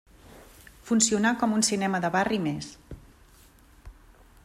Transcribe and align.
Funcionà 0.87 1.33
com 1.43 1.53
un 1.59 1.63
cinema 1.69 2.01
de 2.07 2.13
barri 2.17 2.43
més. 2.49 2.73